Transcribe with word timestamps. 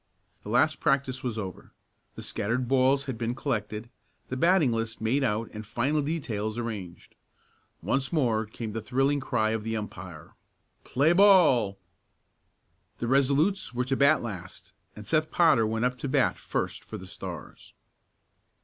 The 0.41 0.49
last 0.49 0.79
practice 0.79 1.21
was 1.21 1.37
over. 1.37 1.73
The 2.15 2.23
scattered 2.23 2.67
balls 2.67 3.03
had 3.03 3.19
been 3.19 3.35
collected, 3.35 3.87
the 4.29 4.35
batting 4.35 4.71
list 4.71 4.99
made 4.99 5.23
out 5.23 5.47
and 5.53 5.63
final 5.63 6.01
details 6.01 6.57
arranged. 6.57 7.13
Once 7.83 8.11
more 8.11 8.47
came 8.47 8.71
the 8.73 8.81
thrilling 8.81 9.19
cry 9.19 9.51
of 9.51 9.63
the 9.63 9.77
umpire: 9.77 10.33
"Play 10.83 11.13
ball!" 11.13 11.77
The 12.97 13.07
Resolutes 13.07 13.75
were 13.75 13.85
to 13.85 13.95
bat 13.95 14.23
last, 14.23 14.73
and 14.95 15.05
Seth 15.05 15.29
Potter 15.29 15.67
went 15.67 15.85
up 15.85 15.97
to 15.97 16.07
bat 16.09 16.35
first 16.35 16.83
for 16.83 16.97
the 16.97 17.05
Stars. 17.05 17.75